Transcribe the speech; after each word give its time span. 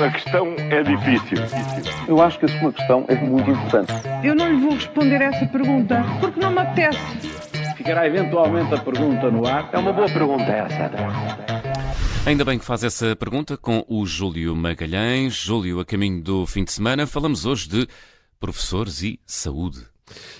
A 0.00 0.10
questão 0.12 0.54
é 0.70 0.82
difícil. 0.82 1.38
Eu 2.06 2.22
acho 2.22 2.38
que 2.38 2.44
a 2.44 2.60
sua 2.60 2.72
questão 2.72 3.04
é 3.08 3.16
muito 3.16 3.50
importante. 3.50 3.92
Eu 4.22 4.32
não 4.32 4.48
lhe 4.48 4.60
vou 4.60 4.74
responder 4.74 5.20
essa 5.20 5.44
pergunta 5.46 6.04
porque 6.20 6.38
não 6.38 6.52
me 6.52 6.60
apetece. 6.60 6.98
Ficará 7.76 8.06
eventualmente 8.06 8.72
a 8.74 8.78
pergunta 8.78 9.28
no 9.28 9.44
ar. 9.44 9.68
É 9.72 9.78
uma 9.78 9.92
boa 9.92 10.08
pergunta 10.08 10.44
essa. 10.44 10.90
Ainda 12.24 12.44
bem 12.44 12.60
que 12.60 12.64
faz 12.64 12.84
essa 12.84 13.16
pergunta 13.16 13.56
com 13.56 13.84
o 13.88 14.06
Júlio 14.06 14.54
Magalhães. 14.54 15.34
Júlio, 15.34 15.80
a 15.80 15.84
caminho 15.84 16.22
do 16.22 16.46
fim 16.46 16.62
de 16.62 16.70
semana, 16.70 17.04
falamos 17.04 17.44
hoje 17.44 17.68
de 17.68 17.88
professores 18.38 19.02
e 19.02 19.18
saúde. 19.26 19.80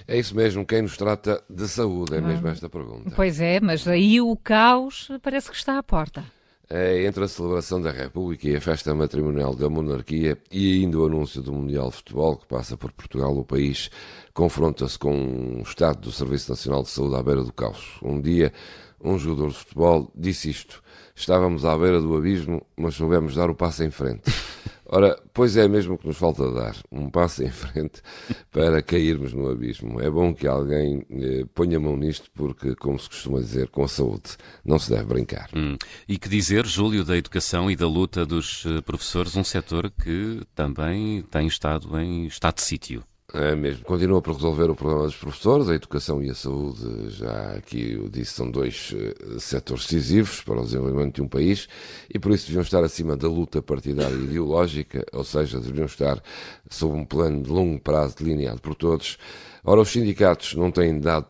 É 0.06 0.16
isso 0.18 0.36
mesmo, 0.36 0.64
quem 0.64 0.82
nos 0.82 0.96
trata 0.96 1.42
de 1.50 1.66
saúde 1.66 2.14
é 2.14 2.20
mesmo 2.20 2.46
esta 2.48 2.68
pergunta. 2.68 3.10
Pois 3.14 3.40
é, 3.40 3.60
mas 3.60 3.86
aí 3.88 4.20
o 4.20 4.36
caos 4.36 5.10
parece 5.20 5.50
que 5.50 5.56
está 5.56 5.78
à 5.78 5.82
porta. 5.82 6.24
É 6.70 7.06
entre 7.06 7.24
a 7.24 7.28
celebração 7.28 7.80
da 7.80 7.90
República 7.90 8.46
e 8.46 8.54
a 8.54 8.60
festa 8.60 8.94
matrimonial 8.94 9.54
da 9.54 9.70
monarquia 9.70 10.36
e 10.52 10.82
ainda 10.82 10.98
o 10.98 11.06
anúncio 11.06 11.40
do 11.40 11.50
Mundial 11.50 11.88
de 11.88 11.96
Futebol 11.96 12.36
que 12.36 12.46
passa 12.46 12.76
por 12.76 12.92
Portugal, 12.92 13.34
o 13.38 13.42
país 13.42 13.90
confronta-se 14.34 14.98
com 14.98 15.14
um 15.14 15.62
estado 15.62 16.00
do 16.00 16.12
Serviço 16.12 16.50
Nacional 16.50 16.82
de 16.82 16.90
Saúde 16.90 17.16
à 17.16 17.22
beira 17.22 17.42
do 17.42 17.54
caos. 17.54 17.98
Um 18.02 18.20
dia, 18.20 18.52
um 19.02 19.18
jogador 19.18 19.48
de 19.48 19.54
futebol 19.54 20.12
disse 20.14 20.50
isto: 20.50 20.82
Estávamos 21.16 21.64
à 21.64 21.74
beira 21.74 22.02
do 22.02 22.14
abismo, 22.14 22.60
mas 22.76 22.96
soubemos 22.96 23.34
dar 23.34 23.48
o 23.48 23.54
passo 23.54 23.82
em 23.82 23.90
frente. 23.90 24.30
Ora, 24.90 25.20
pois 25.34 25.56
é 25.56 25.68
mesmo 25.68 25.98
que 25.98 26.06
nos 26.06 26.16
falta 26.16 26.50
dar, 26.50 26.74
um 26.90 27.10
passo 27.10 27.42
em 27.44 27.50
frente 27.50 28.00
para 28.50 28.82
cairmos 28.82 29.32
no 29.34 29.50
abismo. 29.50 30.00
É 30.00 30.10
bom 30.10 30.34
que 30.34 30.46
alguém 30.46 31.04
eh, 31.10 31.44
ponha 31.54 31.78
mão 31.78 31.96
nisto, 31.96 32.30
porque, 32.34 32.74
como 32.74 32.98
se 32.98 33.08
costuma 33.08 33.38
dizer, 33.40 33.68
com 33.68 33.86
saúde 33.86 34.36
não 34.64 34.78
se 34.78 34.90
deve 34.90 35.04
brincar. 35.04 35.50
Hum. 35.54 35.76
E 36.08 36.18
que 36.18 36.28
dizer, 36.28 36.66
Júlio, 36.66 37.04
da 37.04 37.16
educação 37.16 37.70
e 37.70 37.76
da 37.76 37.86
luta 37.86 38.24
dos 38.24 38.64
eh, 38.64 38.80
professores, 38.80 39.36
um 39.36 39.44
setor 39.44 39.90
que 39.90 40.42
também 40.54 41.22
tem 41.22 41.46
estado 41.46 41.98
em 42.00 42.26
estado 42.26 42.56
de 42.56 42.62
sítio. 42.62 43.04
É 43.34 43.54
mesmo. 43.54 43.84
Continua 43.84 44.22
por 44.22 44.34
resolver 44.34 44.70
o 44.70 44.74
problema 44.74 45.04
dos 45.04 45.14
professores, 45.14 45.68
a 45.68 45.74
educação 45.74 46.22
e 46.22 46.30
a 46.30 46.34
saúde, 46.34 47.10
já 47.10 47.56
aqui 47.56 47.92
eu 47.92 48.08
disse, 48.08 48.32
são 48.32 48.50
dois 48.50 48.94
uh, 48.94 49.38
setores 49.38 49.84
decisivos 49.84 50.40
para 50.40 50.58
o 50.58 50.64
desenvolvimento 50.64 51.16
de 51.16 51.22
um 51.22 51.28
país 51.28 51.68
e 52.08 52.18
por 52.18 52.32
isso 52.32 52.46
deviam 52.46 52.62
estar 52.62 52.82
acima 52.82 53.18
da 53.18 53.28
luta 53.28 53.60
partidária 53.60 54.14
e 54.14 54.24
ideológica, 54.24 55.04
ou 55.12 55.24
seja, 55.24 55.60
deveriam 55.60 55.84
estar 55.84 56.22
sob 56.70 56.94
um 56.94 57.04
plano 57.04 57.42
de 57.42 57.50
longo 57.50 57.78
prazo 57.78 58.16
delineado 58.16 58.62
por 58.62 58.74
todos. 58.74 59.18
Ora, 59.62 59.82
os 59.82 59.90
sindicatos 59.90 60.54
não 60.54 60.70
têm 60.70 60.98
dado 60.98 61.26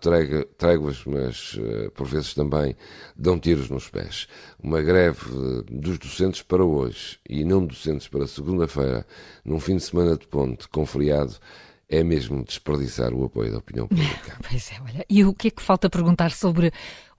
tréguas, 0.57 1.03
mas 1.05 1.55
uh, 1.55 1.91
por 1.97 2.07
vezes 2.07 2.33
também 2.33 2.77
dão 3.17 3.41
tiros 3.41 3.69
nos 3.69 3.89
pés. 3.89 4.29
Uma 4.63 4.81
greve 4.81 5.19
uh, 5.33 5.65
dos 5.65 5.99
docentes 5.99 6.43
para 6.43 6.65
hoje 6.65 7.19
e 7.29 7.43
não 7.43 7.67
docentes 7.67 8.07
para 8.07 8.25
segunda-feira, 8.29 9.05
num 9.45 9.59
fim 9.59 9.79
de 9.79 9.83
semana 9.83 10.17
de 10.17 10.29
ponte, 10.29 10.69
com 10.69 10.87
feriado, 10.87 11.35
é 11.89 12.05
mesmo 12.05 12.45
desperdiçar 12.45 13.13
o 13.15 13.25
apoio 13.25 13.53
da 13.53 13.59
opinião 13.59 13.89
pública. 13.89 14.37
pois 14.49 14.71
é, 14.73 14.81
olha. 14.83 15.05
E 15.09 15.25
o 15.25 15.35
que 15.35 15.49
é 15.49 15.51
que 15.51 15.63
falta 15.63 15.89
perguntar 15.89 16.31
sobre 16.31 16.73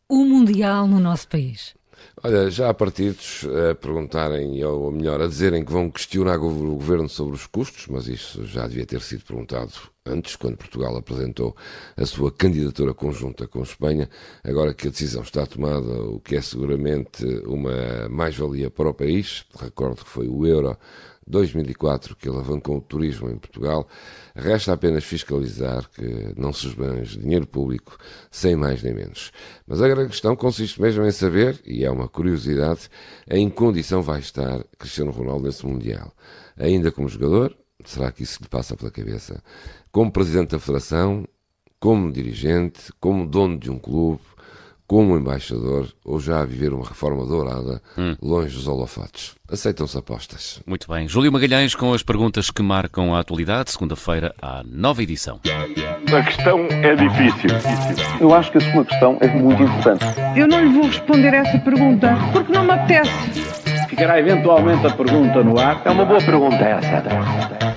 o 0.08 0.23
Mundial 0.23 0.88
no 0.88 1.00
nosso 1.00 1.28
país? 1.28 1.73
Olha, 2.22 2.50
já 2.50 2.70
há 2.70 2.73
partidos 2.73 3.45
a 3.72 3.75
perguntarem, 3.75 4.64
ou 4.64 4.92
melhor, 4.92 5.22
a 5.22 5.28
dizerem 5.28 5.64
que 5.64 5.72
vão 5.72 5.90
questionar 5.90 6.38
o 6.38 6.75
governo 6.75 7.08
sobre 7.08 7.36
os 7.36 7.45
custos, 7.45 7.88
mas 7.88 8.08
isso 8.08 8.45
já 8.45 8.67
devia 8.67 8.86
ter 8.86 9.02
sido 9.02 9.23
perguntado 9.23 9.72
antes, 10.06 10.36
quando 10.36 10.58
Portugal 10.58 10.97
apresentou 10.97 11.56
a 11.95 12.06
sua 12.06 12.31
candidatura 12.31 12.94
conjunta 12.94 13.47
com 13.47 13.62
Espanha. 13.64 14.09
Agora 14.44 14.73
que 14.73 14.88
a 14.88 14.92
decisão 14.92 15.22
está 15.22 15.45
tomada, 15.45 16.02
o 16.03 16.20
que 16.20 16.36
é 16.36 16.42
seguramente 16.42 17.25
uma 17.45 18.09
mais-valia 18.09 18.70
para 18.70 18.90
o 18.90 18.94
país, 18.94 19.45
recordo 19.58 20.03
que 20.03 20.09
foi 20.09 20.28
o 20.28 20.45
euro 20.45 20.78
2004 21.30 22.16
que 22.16 22.27
alavancou 22.27 22.77
o 22.77 22.81
turismo 22.81 23.30
em 23.30 23.38
Portugal, 23.38 23.88
resta 24.35 24.73
apenas 24.73 25.03
fiscalizar 25.03 25.88
que 25.89 26.33
não 26.35 26.52
se 26.52 26.67
esbanje 26.67 27.19
dinheiro 27.19 27.45
público 27.45 27.97
sem 28.31 28.55
mais 28.55 28.81
nem 28.81 28.94
menos. 28.94 29.31
Mas 29.67 29.81
a 29.81 29.88
grande 29.88 30.09
questão 30.09 30.35
consiste 30.35 30.81
mesmo 30.81 31.06
em 31.06 31.12
saber, 31.12 31.62
e 31.66 31.85
é 31.85 31.91
uma 31.91 32.07
curiosidade, 32.07 32.90
em 33.29 33.50
que 33.50 33.56
condição 33.56 34.01
vai 34.01 34.19
estar 34.19 34.63
Cristiano 34.78 35.12
Ronaldo 35.12 35.45
nesse 35.45 35.66
Mundial. 35.66 36.12
Ainda 36.57 36.91
como 36.91 37.07
jogador, 37.07 37.56
será 37.85 38.11
que 38.11 38.23
isso 38.23 38.41
lhe 38.41 38.50
passa 38.50 38.75
pela 38.75 38.91
cabeça? 38.91 39.41
Como 39.91 40.11
presidente 40.11 40.51
da 40.51 40.59
federação, 40.59 41.28
como 41.79 42.11
dirigente, 42.11 42.91
como 43.00 43.28
dono 43.28 43.57
de 43.57 43.72
um 43.72 43.79
clube, 43.79 44.22
como 44.89 45.16
embaixador 45.16 45.88
ou 46.03 46.19
já 46.19 46.41
a 46.41 46.45
viver 46.45 46.73
uma 46.73 46.83
reforma 46.83 47.23
dourada 47.23 47.79
hum. 47.95 48.16
longe 48.19 48.55
dos 48.55 48.67
holofotes. 48.67 49.35
Aceitam-se 49.47 49.95
apostas. 49.95 50.59
Muito 50.66 50.91
bem. 50.91 51.07
Júlio 51.07 51.31
Magalhães 51.31 51.75
com 51.75 51.94
as 51.94 52.01
perguntas 52.01 52.50
que 52.50 52.63
marcam 52.63 53.13
a 53.13 53.19
atualidade. 53.19 53.69
Segunda-feira, 53.69 54.33
à 54.41 54.63
nova 54.66 55.03
edição. 55.03 55.39
A 55.45 56.23
questão 56.23 56.66
é 56.72 56.95
difícil. 56.95 57.51
Eu 58.19 58.33
acho 58.33 58.51
que 58.51 58.57
a 58.57 58.72
sua 58.72 58.83
questão 58.83 59.19
é 59.22 59.28
muito 59.28 59.61
importante. 59.61 60.03
Eu 60.35 60.47
não 60.47 60.59
lhe 60.59 60.73
vou 60.73 60.88
responder 60.88 61.35
essa 61.35 61.59
pergunta 61.59 62.16
porque 62.33 62.51
não 62.51 62.63
me 62.63 62.72
apetece. 62.72 63.11
Ficará 63.89 64.19
eventualmente 64.19 64.88
a 64.88 64.91
pergunta 64.91 65.44
no 65.44 65.59
ar. 65.59 65.83
É 65.85 65.91
uma 65.91 66.05
boa 66.05 66.19
pergunta 66.19 66.63
essa. 66.63 67.69